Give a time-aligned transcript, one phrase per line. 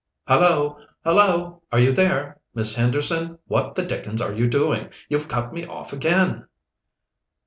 [0.27, 0.79] "Hallo!
[1.05, 1.61] hallo!
[1.71, 2.39] are you there?
[2.55, 4.89] Miss Henderson, what the dickens are you doing?
[5.09, 6.47] You've cut me off again."